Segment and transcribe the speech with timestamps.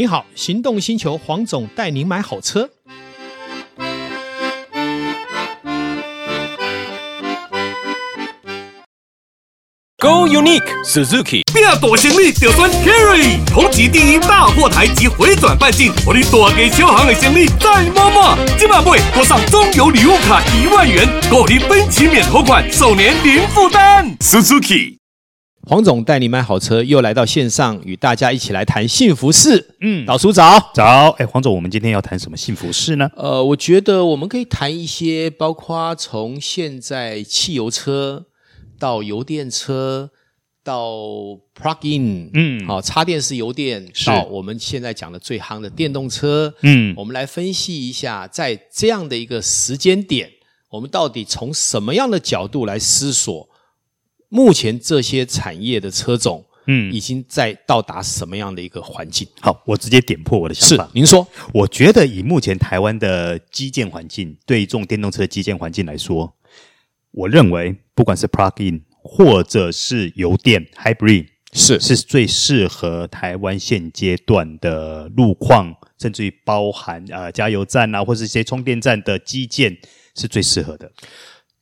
[0.00, 2.70] 你好，行动星球黄总带您买好车。
[9.98, 18.38] Go Unique Suzuki，拼大行李就选 Carry，同级第一大货台及回转半径，我的大给小行的行李再摸摸。
[18.58, 24.16] 今晚会多上中油礼物卡一万元，购你分期免头款，首年零负担。
[24.20, 24.96] Suzuki，
[25.70, 29.76] 黄总带你买好车，又来到线上与大家一起来谈幸福事。
[29.80, 31.10] 嗯，老叔早早。
[31.10, 33.08] 哎，黄总，我们今天要谈什么幸福事呢？
[33.14, 38.26] 呃，我觉得我们可以谈一些，包括从现在汽油车。
[38.80, 40.10] 到油电车，
[40.64, 40.90] 到
[41.54, 50.30] plug in，嗯，好，插电式油电，到我们现在讲的最夯的电动车，嗯，我们来分析一下，在这样的一个时间点，
[50.70, 53.48] 我们到底从什么样的角度来思索，
[54.30, 59.28] 目前这些产业的车种，嗯，已经在到达什么样的一个环境？
[59.40, 60.84] 好，我直接点破我的想法。
[60.84, 66.34] 是，您说，我觉得以目前台湾的基建环境，对于这种电动车的基建环境来说。
[67.12, 79.76] 我认为，不管是 plug-in 或者是油电 hybrid，是是最适合台湾现阶段的路况，甚至于包含呃加油站啊，或是一些充电站的基建，
[80.14, 80.92] 是最适合的。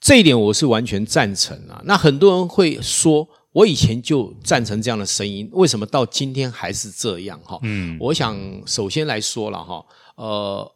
[0.01, 1.81] 这一点我是完全赞成啊。
[1.85, 7.39] 那很多人会说，我以前就赞成这样的声音，为什么到今天还是这样？
[7.45, 9.85] 哈，嗯，我想首先来说了哈，
[10.17, 10.73] 呃，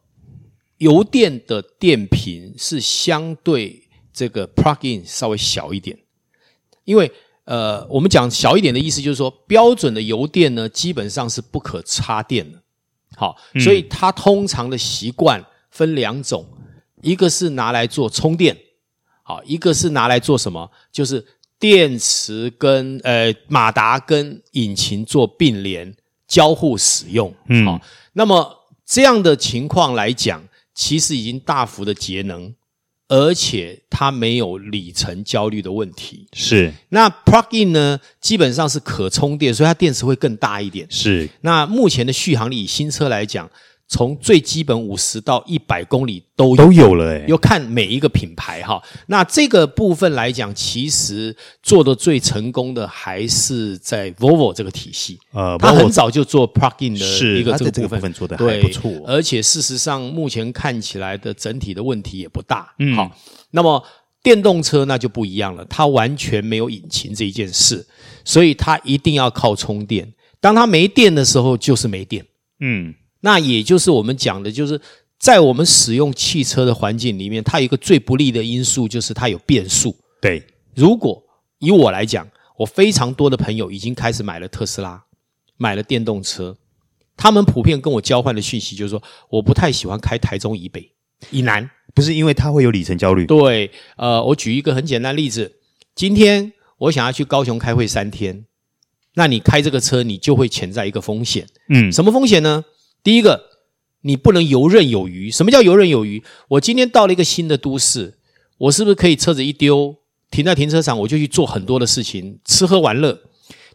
[0.79, 3.81] 油电的电瓶是相对。
[4.15, 5.99] 这个 plug-in 稍微小一点，
[6.85, 7.11] 因为
[7.45, 12.63] 呃，我们讲小一点的意思就是说，标准的油电呢，基本上是不可插电的。
[13.17, 16.47] 好，所以它通常的习惯分两种，
[17.01, 18.55] 一个是拿来做充电，
[19.23, 20.71] 好，一个是拿来做什么？
[20.91, 21.25] 就是
[21.59, 25.95] 电池跟呃马达跟引擎做并联
[26.27, 27.35] 交互使用。
[27.49, 27.81] 嗯，好，
[28.15, 30.43] 那么这样的情况来讲，
[30.75, 32.55] 其实已经大幅的节能。
[33.09, 36.73] 而且它没有里程焦虑的问题，是。
[36.89, 40.87] 那 plug-in 呢，基本上是可充电，所以它电池会更大一点。
[40.91, 41.29] 是。
[41.43, 43.51] 那目前的续航力，以新车来讲。
[43.93, 48.83] 从最基本五十到一百公里都有都有了诶，要看每一个品牌哈。
[49.09, 55.19] 那这个部分来讲，其实做的最成功的还是在 Volvo 这个体系。
[55.33, 58.91] 呃，它很早就做 plug-in 的一个这个部分，这个部分做的还不错。
[59.07, 62.73] 而且事实上，目前看起来的整体的问题也不大。
[62.79, 63.15] 嗯，好。
[63.51, 63.85] 那么
[64.23, 67.87] 电动车那就不一样了，它完全没有引擎这一件事，
[68.25, 70.11] 所以它一定要靠充电。
[70.41, 72.25] 当它没电的时候，就是没电。
[72.61, 72.95] 嗯。
[73.23, 74.81] 那也就是我们讲的，就是
[75.19, 79.97] 在我们使用汽车的环境里面，它有一个最不利的因素，就是它有变数。
[80.21, 80.45] 对，
[80.75, 81.23] 如果
[81.59, 82.29] 以我来讲，
[82.59, 85.05] 我非常多的朋友已经开始买了特斯拉，
[85.57, 86.57] 买了电动车，
[87.17, 90.93] 他们普遍跟我交换的讯息就是说，我不太喜欢开台中以北、
[91.31, 93.27] 以南，不是因为它会有里程焦虑。
[93.27, 95.53] 对，呃，我举一个很简单例子，
[95.95, 98.45] 今天我想要去高雄开会三天，
[99.15, 101.47] 那你开这个车，你就会潜在一个风险。
[101.69, 102.65] 嗯，什么风险呢？
[103.03, 103.51] 第一个，
[104.03, 105.31] 你不能游刃有余。
[105.31, 106.23] 什么叫游刃有余？
[106.49, 108.19] 我今天到了一个新的都市，
[108.59, 109.97] 我是不是可以车子一丢，
[110.31, 113.21] 停在停车场，我就去做很多的事情，吃喝玩乐？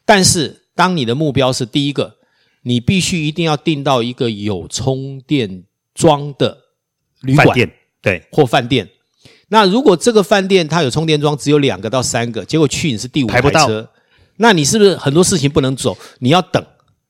[0.06, 2.16] 但是，当你的目标是第一个，
[2.64, 6.58] 你必须一定要订到一个有充电桩的
[7.22, 7.72] 旅馆，
[8.02, 8.90] 对，或饭店。
[9.50, 13.90] 那如果这个饭店它有充电桩，只有两个到三个，结果去你是第五台车，
[14.38, 15.98] 那你是不是很多事情不能走？
[16.20, 16.66] 你要等。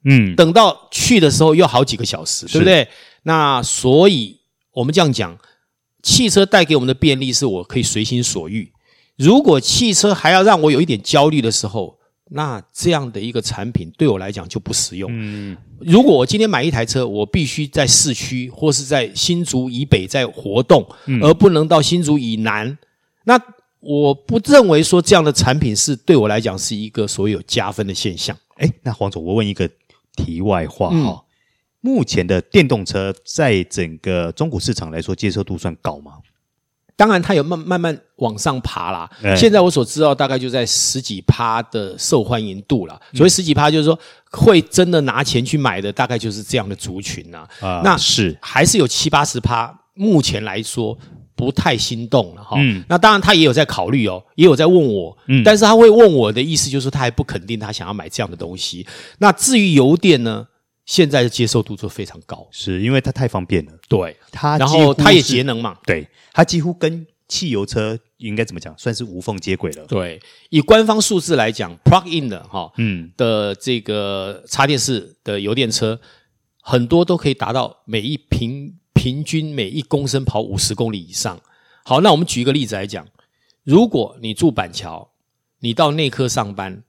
[0.05, 2.87] 嗯，等到去的时候又好几个小时，对不对？
[3.23, 4.39] 那所以
[4.71, 5.37] 我们这样讲，
[6.01, 8.71] 汽车带给我们的便利是我可以随心所欲。
[9.17, 11.97] 如果汽车还要让我有一点焦虑的时候，
[12.29, 15.09] 那这样的一个产品对我来讲就不实用。
[15.11, 20.87] 嗯，如果我今天买一台车，我必须在市区或是在新竹以北在活动，
[21.21, 22.77] 而不能到新竹以南，
[23.25, 23.37] 那
[23.79, 28.37] 我不认为说这样的产品是对我来讲是一个所谓有加分的现象。
[28.55, 29.69] 哎，那黄总，我问一个。
[30.17, 31.19] 题外话哈、嗯，
[31.79, 36.13] 目前的电动车在整个中古市场来说接受度算高吗？
[36.97, 39.07] 当然，它有慢慢慢往上爬啦。
[39.35, 42.99] 现在我所知道大概就在十几趴的受欢迎度了。
[43.13, 43.97] 所谓十几趴，就是说
[44.31, 47.47] 会真的拿钱去买的，大概就是这样的族群呐。
[47.61, 50.97] 啊，那是还是有七八十趴，目前来说
[51.37, 52.57] 不太心动了哈。
[52.59, 55.15] 嗯，那当然他也有在考虑哦，也有在问我。
[55.27, 58.85] 嗯，但是他会问我的意思就是他还不肯定他想要买这样的东西。
[59.19, 60.47] 那至于油电呢，
[60.87, 63.71] 现在的接受度就非常高，是因为它太方便了。
[63.87, 65.77] 对，它然后它也节能嘛。
[65.85, 69.85] 对，它几乎跟汽油车应该怎么讲，算是无缝接轨了。
[69.85, 70.19] 对，
[70.49, 75.99] 以官方数字来讲，plug in 的哈，嗯的这个插电式的油电车。
[76.69, 78.73] 很多都可以达到每一平
[79.07, 81.39] 平均每一公升跑五十公里以上。
[81.85, 83.07] 好，那我们举一个例子来讲，
[83.63, 85.09] 如果你住板桥，
[85.61, 86.83] 你到内科上班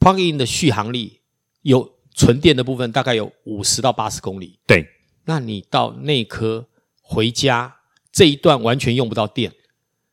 [0.00, 1.20] ，plug-in 的续航力
[1.60, 4.58] 有纯电的部分大概有五十到八十公里。
[4.66, 4.88] 对，
[5.26, 6.66] 那你到内科
[7.02, 7.76] 回家
[8.10, 9.52] 这一段完全用不到电，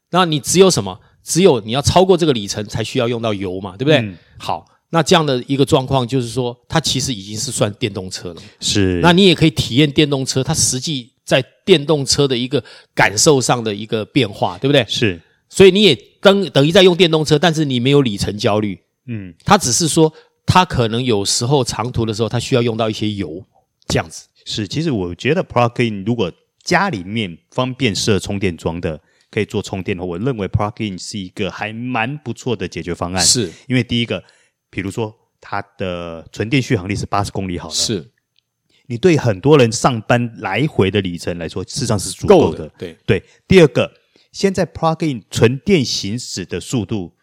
[0.10, 1.00] 那你只有什么？
[1.24, 4.00] 只有你要超过这个里程才需要用到油嘛，对不对？
[4.00, 4.66] 嗯、好。
[4.90, 8.42] 那这样的一个状况，就是说，它其实已经是算电动车了。
[8.60, 12.64] 是，那你也可以体验电动车，它实际在电动车的一个
[12.94, 14.86] 感受上的一个变化，对不对？
[14.88, 15.20] 是，
[15.50, 18.80] 所以你也等等于在用电动车，但是你没有里程焦虑。
[19.08, 20.14] 嗯，它只是说，
[20.46, 23.44] 它可能有时候长途的时候，它需要用到一些油，
[23.88, 24.28] 这样子。
[24.46, 26.32] 是，其实我觉得 plug-in 如果
[26.64, 33.24] 家里面方便设充电桩的，可以做充电的话，我认为 plug-in 是一个还蛮不错的解决方案。
[33.24, 34.24] 是因为第一个。
[34.72, 38.06] 比如说，它的纯电续航力是八十公里好了，是
[38.88, 42.70] 你对很多人上班来回的里程来说，事实上是足够的。
[42.78, 43.24] 对对。
[43.48, 43.92] 第二个，
[44.32, 47.14] 现在 plug-in 纯电行驶的速度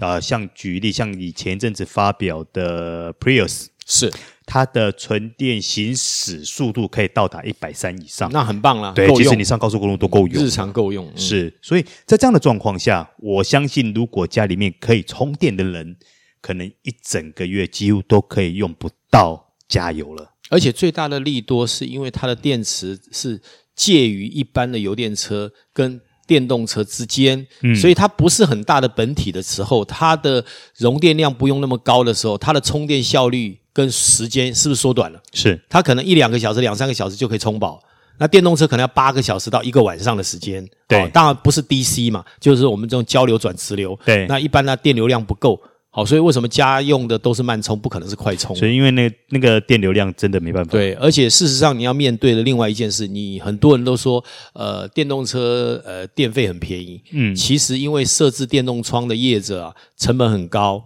[0.00, 4.12] 啊、呃，像举例，像你前一阵子发表的 Prius，是
[4.46, 8.92] 它的纯电行驶速度可以到达一百三以上，那很棒了。
[8.94, 11.06] 对，其实你上高速公路都够用，日常够用。
[11.06, 15.96] 嗯、是，所以在这样的状况下，我相信如果家里面可以充电的人。
[16.40, 23.40] 可能一整个月几乎都可以用不到加油了，而且最大的利多是因为它的电池是
[23.74, 30.44] 介于一般的油电车跟电动车之间，嗯，所以它不是很大的本体的时候，它的
[30.76, 35.22] 容电量不用那么高的时候，它的充电效率跟时间是不是缩短了？
[35.32, 37.80] 是，它可能一两个小时、两三个小时就可以充饱，
[38.18, 45.58] 那电动车可能要八个小时到一个晚上的时间，对，哦，当然不是 DC 嘛，就是我们这种交流转直流，对，那一般呢电流量不够。
[45.98, 48.54] 好，所以为什么家用的都是慢充，不可能是快充？
[48.54, 50.70] 所以因为那那个电流量真的没办法。
[50.70, 57.02] 对，而且事实上你要面对的另外一件事，你很多人都说，呃，电动车呃电费很便宜。
[57.10, 60.84] 嗯，其实因为设置电动窗的业者啊，成本很高。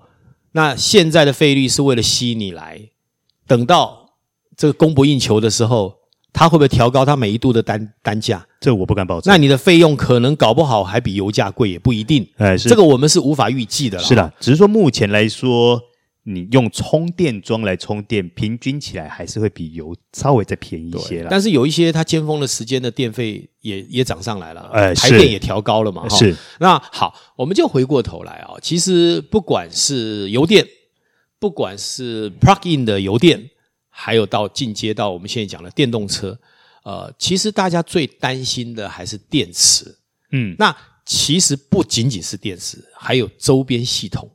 [0.53, 2.81] 那现在的费率是为了吸引你来，
[3.47, 4.15] 等到
[4.57, 6.02] 这个供不应求的时候。
[6.33, 8.45] 它会不会调高它每一度的单单价？
[8.61, 9.31] 这我不敢保证。
[9.31, 12.27] 那你的费用可能搞不好还比油价贵，也不一定。
[12.39, 14.05] 哎，是这个我们是无法预计的了。
[14.05, 15.81] 是的，只是说目前来说，
[16.23, 21.29] 你用充电桩来充电，平均起来还是会比油稍微再便宜一些了。
[21.31, 26.09] 但是有一些它尖峰的时间的电费也也涨上来了，哎，台电也调高了嘛。
[26.09, 26.35] 是。
[26.61, 30.67] 那好，我们就回过头来啊，其实不管是油电，
[31.39, 33.51] 不管是 plug-in 的油电。
[33.95, 36.37] 还有到进阶到我们现在讲的电动车，
[36.83, 39.95] 呃，其实大家最担心的还是电池，
[40.33, 40.75] 嗯，那
[41.05, 44.29] 其实不仅仅是电池，还有周边系统，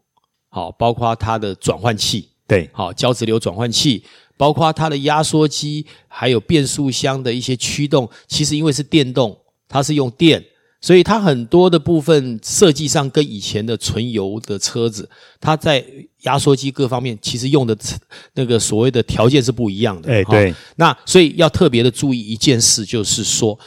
[0.50, 4.04] 好，包括它的转换器，对，好，交直流转换器，
[4.38, 9.36] 包括它的压缩机，还有变速箱的一些驱动，其实因为是电动，
[9.68, 10.45] 它是用电。
[10.80, 15.10] 所以它很多的部分设计上跟以前的纯油的车子，
[15.42, 15.84] 它在
[16.22, 17.76] 压缩机各方面其实用的
[18.36, 20.14] 那个所谓的条件是不一样的。
[20.14, 20.54] 哎，对。
[20.76, 23.58] 那所以要特别的注意一件事，就是说，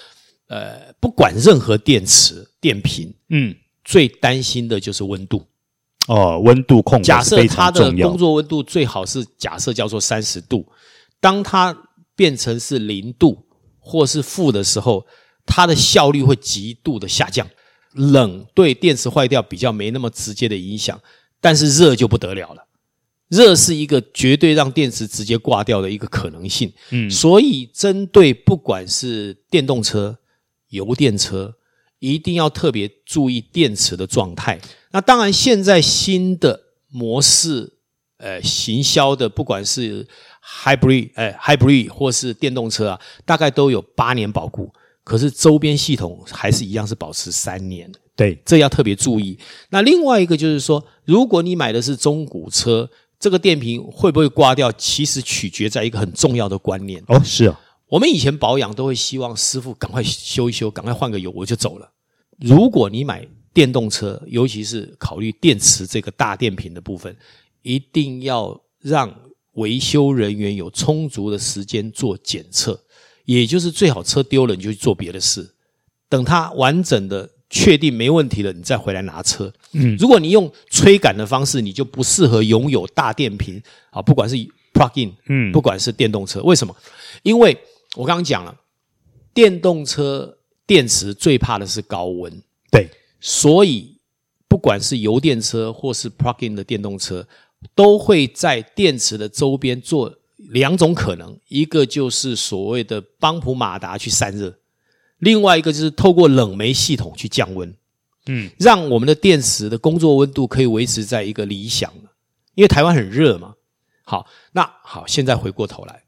[0.46, 5.44] 呃，不管任何电池电瓶，嗯，最担心的就是温度。
[6.06, 10.64] 哦，温度控制假设它的工作温度最好是假设叫做三十度，
[11.20, 11.76] 当它
[12.14, 13.36] 变成是零度
[13.80, 15.04] 或是负的时候。
[15.50, 17.44] 它的效率会极度的下降，
[17.94, 20.98] 冷对电池坏掉比较没那么直接的影响，
[21.40, 22.68] 但是热就不得了了。
[23.28, 26.72] 热是一个绝对让电池直接挂掉的一个可能性。
[26.90, 30.18] 嗯，所以针对不管是电动车、
[30.70, 31.54] 油电车，
[31.98, 34.60] 一定要特别注意电池的状态。
[34.92, 37.74] 那当然，现在新的模式，
[38.16, 40.08] 呃，行销的不管是
[40.64, 44.72] hybrid，呃，hybrid 或是电动车啊，大概都有八年保固。
[45.10, 49.36] 可是周边系统还是一样是保持三年，对，这要特别注意。
[49.70, 52.88] 那另外一个就是说，如果你买的是中古车，
[53.18, 57.20] 这个电瓶会不会刮掉，其实取决在一个很重要的观念哦。
[57.24, 61.90] 是啊，我们以前保养都会希望师傅赶快修一修，赶快换个油，我就走了。
[62.38, 67.16] 如果你买电动车，尤其是考虑电池这个大电瓶的部分，
[67.62, 69.12] 一定要让
[69.54, 72.80] 维修人员有充足的时间做检测。
[73.24, 75.54] 也就是最好车丢了你就去做别的事，
[76.08, 79.52] 等它完整的确定没问题了，你再回来拿车。
[79.72, 84.36] 嗯，如果你用吹赶的方式，你就不适合拥有大电瓶啊，不管是
[84.72, 86.74] plug-in，嗯，不管是电动车，为什么？
[87.22, 87.56] 因为
[87.96, 88.54] 我刚刚讲了，
[89.34, 92.88] 电动车电池最怕的是高温，对，
[93.20, 93.98] 所以
[94.48, 97.26] 不管是油电车或是 plug-in 的电动车，
[97.74, 100.16] 都会在电池的周边做。
[100.48, 104.58] 两种可能，一个就是所谓的帮普马达去散热，
[105.18, 107.74] 另外一个就是透过冷媒系统去降温，
[108.26, 112.08] 嗯，让我们的电池的工作温度可以维持在一个理想的，
[112.54, 113.54] 因为台湾很热嘛。
[114.02, 116.04] 好，那好，现在回过头来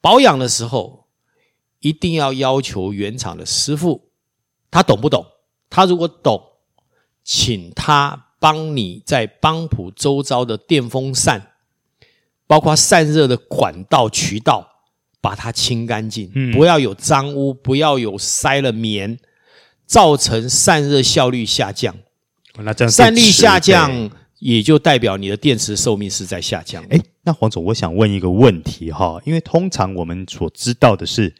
[0.00, 1.06] 保养的时候，
[1.80, 4.10] 一定要要求原厂的师傅，
[4.70, 5.26] 他懂不懂？
[5.70, 6.40] 他如果懂，
[7.24, 11.51] 请他帮你在帮普周遭的电风扇。
[12.46, 14.68] 包括散热的管道渠道，
[15.20, 19.18] 把它清干净，嗯，不要有脏污，不要有塞了棉，
[19.86, 21.94] 造成散热效率下降。
[22.58, 26.84] 那这样散率下降，也就代表你的电池寿命是在下降。
[26.90, 31.34] 诶，那黄总，我想问一个问题哈，因为通常我们所知道的是，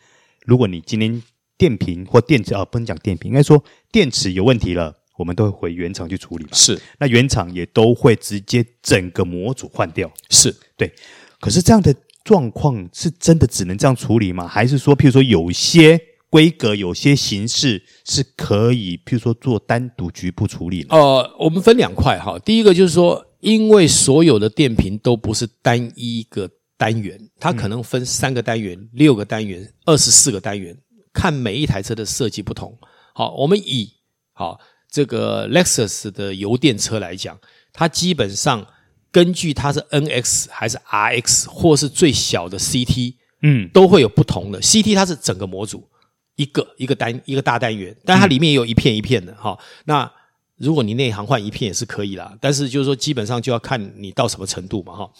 [0.46, 1.22] 如果你今天
[1.58, 4.94] 电瓶或电池啊，不能讲电瓶，应该说电池有问题了。
[5.16, 6.50] 我们都会回原厂去处理嘛？
[6.52, 10.10] 是，那原厂也都会直接整个模组换掉。
[10.30, 10.92] 是对，
[11.38, 14.48] 可是这样的状况是真的只能这样处理吗？
[14.48, 16.00] 还是说，譬如说有些
[16.30, 20.86] 规格、有些形式是可以，譬如说做单独局部处理？
[20.88, 22.38] 呃，我们分两块哈。
[22.38, 30.74] 第一个就是说，因为所有的电瓶都不是单一个单元，它可能分三个单元、嗯、六个单元、二十四个单元，
[31.12, 32.78] 看每一台车的设计不同。
[33.14, 33.90] 好，我们以
[34.32, 34.58] 好。
[34.92, 37.38] 这个 Lexus 的油电车来讲，
[37.72, 38.66] 它基本上
[39.10, 44.60] 根据它是 NX 还是 RX，或是最小的 CT，嗯，都会有不同的。
[44.60, 45.88] CT 它是整个模组，
[46.36, 49.64] 一个一个单一个大单元，但它里面也有一片一片的哈、嗯。
[49.86, 50.12] 那
[50.58, 55.10] 如果你内行换一片也是可以啦，但是就是说基本上就要看你到什么程度嘛哈。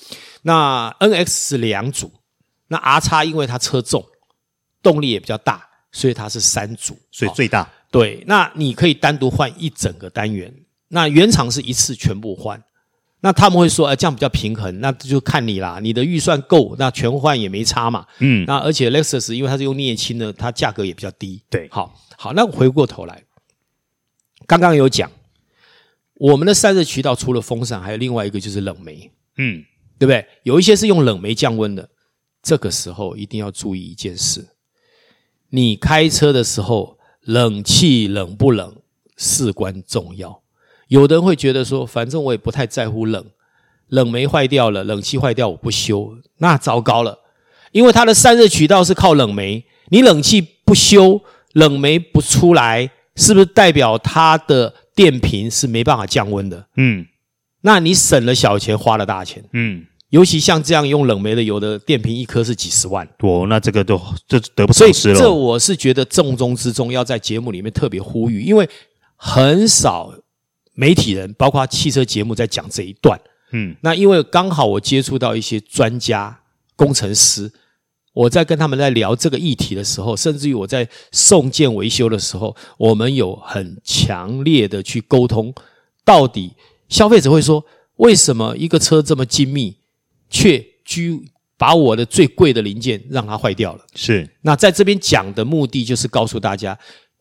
[0.43, 2.13] 那 NX 是两组，
[2.69, 4.05] 那 RX 因为它车重，
[4.83, 7.69] 动力也比较大，所以它是三组，所以最大。
[7.93, 10.53] 对，那你可以单独换一整个单元，
[10.89, 12.65] 那原厂是一次全部换，
[13.21, 18.07] 那他们会说，哎，这样比较平衡，那就看你啦，你的预算够，那全换也没差嘛。
[18.21, 21.43] 嗯，那而且 Lexus 因为它是用镍氢的，它价格也比较低。
[21.51, 23.23] 对，好，好，那我回过头来，
[24.47, 25.13] 刚刚有讲，
[26.15, 29.63] 我们的散热渠道除了风扇，还有另外一个就是冷媒，嗯，
[29.99, 30.27] 对不对？
[30.45, 31.87] 有一些是用冷媒降温的，
[32.43, 34.49] 这个时候一定要注意一件事，
[35.51, 36.99] 你开车的时候。
[37.25, 38.77] 冷气冷不冷
[39.17, 40.43] 事关重要。
[40.89, 43.25] 有的人会觉得说，反正我也不太在乎冷，
[43.89, 47.19] 冷媒坏掉了，冷气坏掉我不修，那糟糕了，
[47.73, 56.67] 因为它的散热渠道是靠冷媒，你冷气不修，冷媒不出来，是不是代表它的电瓶是没办法降温的？
[56.77, 57.07] 嗯，
[57.63, 59.45] 那你省了小钱，花了大钱。
[59.53, 59.87] 嗯。
[60.13, 63.09] 尤其像这样用冷媒的油的电瓶，一颗是几十万。
[63.21, 65.15] 哦，那这个都这得不偿失了。
[65.15, 68.69] 所以这我是觉得重中之重，要在节目里面特别呼吁，因为
[69.17, 70.13] 很少
[70.75, 73.19] 媒体人，包括汽车节目在讲这一段。
[73.53, 76.41] 嗯，那因为刚好我接触到一些专家、
[76.77, 77.51] 工程师，
[78.13, 85.55] 我在跟他们在聊这个议题的时候，甚至于我在送件维修的时候，我们有很强烈的去沟通，
[86.05, 86.53] 到底
[86.91, 87.65] 消费者会说，
[87.97, 89.79] 为什么一个车这么精密？
[90.33, 91.23] 却居
[91.57, 93.85] 把我的最贵的零件让它坏掉了。
[93.95, 96.77] 是，那在这边讲的目的就是告诉大家，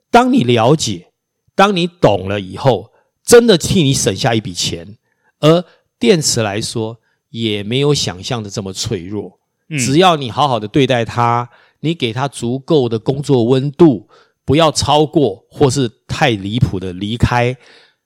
[0.09, 1.09] 当你了解，
[1.53, 2.91] 当你懂了以后，
[3.23, 4.97] 真的替你省下一笔钱。
[5.41, 5.63] 而
[5.99, 6.99] 电池来说，
[7.29, 9.39] 也没有想象的这么脆弱。
[9.77, 11.49] 只要你好好的对待它，
[11.81, 14.09] 你给它足够的工作温度，
[14.43, 17.55] 不要超过或是太离谱的离开，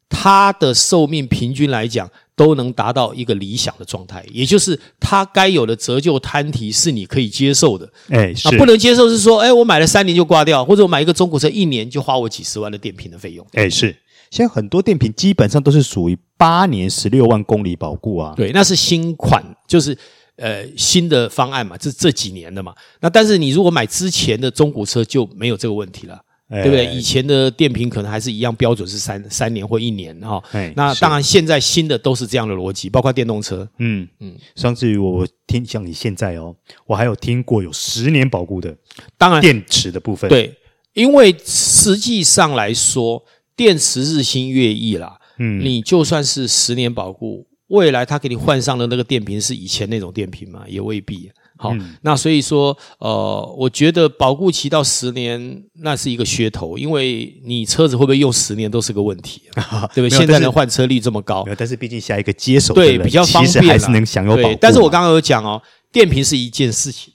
[0.09, 2.11] 它的寿命平均来讲。
[2.35, 7.89] 都能达到一个理想的状态，也就是它该有的折旧摊提是你可以接受的。
[8.09, 13.45] 哎，是不能接受是说，哎，我买了三年就挂掉，或者我买一个中古车一年就花我几十万的电瓶的费用。
[13.53, 13.95] 哎，是
[14.31, 18.33] 现在很多电瓶基本上都是属于八年十六万公里保固啊。
[18.35, 19.97] 对，那是新款，就是
[20.35, 22.75] 呃新的方案嘛，这这几年的嘛。
[22.99, 26.19] 那但是你如果买之前的中古车就没有这个问题了。
[26.49, 26.85] 对不对？
[26.93, 30.41] 以前的电瓶可能还是一样标准是三三年或一年哈。
[30.75, 33.67] 那当然现在新的都是这样的逻辑，包括电动车。
[33.79, 34.35] 嗯嗯。
[34.55, 38.75] 甚至于我听像你现在哦，我还有听过有十年保固的。
[39.17, 40.29] 当然电池的部分。
[40.29, 40.53] 对，
[40.93, 43.23] 因为实际上来说，
[43.55, 45.19] 电池日新月异啦。
[45.39, 45.59] 嗯。
[45.59, 50.63] 你就算是十年保固，未来他给你换上的那个电瓶是以前那种电瓶吗？
[50.67, 51.31] 也未必。
[51.57, 60.17] 好，嗯、那所以说，呃，我觉得保固期到十年，那是一个噱头，因为你车子会不会用十年都是个问题，啊， 对不对？
[60.17, 64.57] 现在的换车率这么高，但是毕竟下一个接手对比较方便，还是能享有保固。
[64.59, 65.61] 但是我刚刚有讲哦，
[65.93, 67.13] 电瓶是一件事情，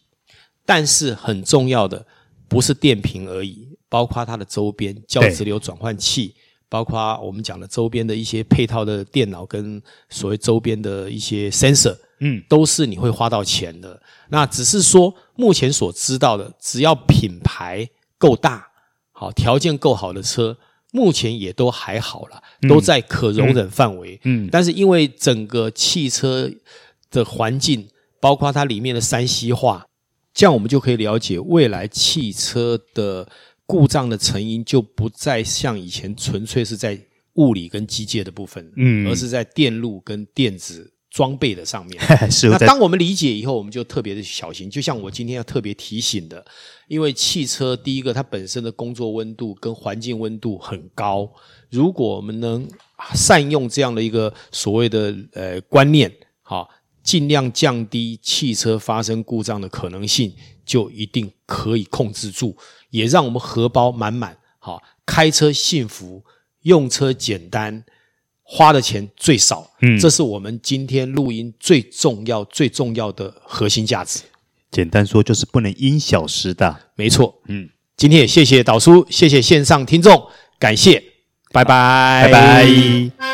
[0.64, 2.06] 但是很重要的
[2.48, 6.34] 不是电瓶而已，包括它的周边交直流转换器，
[6.70, 11.94] 包括我们讲的周边的一些配套的电脑跟所谓周边的一些 sensor。
[12.20, 14.00] 嗯，都是你会花到钱的。
[14.28, 18.68] 那只是说目前所知道的，只要品牌够大，
[19.12, 20.56] 好，条件够好的车，
[20.92, 24.20] 目前也都还好了，都在可容忍范围。
[24.24, 26.50] 嗯，嗯，但是因为整个汽车
[27.10, 27.88] 的环境，
[28.20, 29.86] 包括它里面的山西化，
[30.32, 33.28] 这样我们就可以了解未来汽车的
[33.66, 37.00] 故障的成因，就不再像以前纯粹是在
[37.34, 42.00] 物理跟机械的部分，嗯，而是在电路跟电子装备的上面。
[42.30, 42.48] 是。
[42.48, 44.70] 那当我们理解以后，我们就特别的小心。
[44.70, 46.44] 就像我今天要特别提醒的，
[46.88, 51.30] 因为汽车第一个它本身的工作温度跟环境温度很高，
[51.68, 52.66] 如果我们能
[53.14, 56.68] 善用这样的一个所谓的呃观念，好。
[57.02, 60.30] 尽量降低汽车发生故障的可能性，
[60.66, 62.54] 就一定可以控制住，
[62.90, 64.36] 也让我们荷包满满。
[64.58, 66.22] 好，开车幸福，
[66.60, 67.82] 用车简单，
[68.52, 69.70] 花的钱最少。
[69.80, 74.18] 嗯，这是我们今天录音最重要、最重要的核心价值。
[74.72, 76.80] 简单说，就是不能因小失大。
[76.96, 77.40] 没错。
[77.46, 80.26] 嗯，今天也谢谢导叔，谢谢线上听众，
[80.58, 81.00] 感谢，
[81.52, 83.29] 拜拜，拜拜。